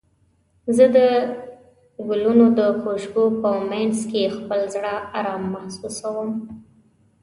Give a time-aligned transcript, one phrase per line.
[0.75, 0.97] زه د
[2.07, 6.29] ګلونو د خوشبو په مینځ کې خپل زړه ارام محسوسوم.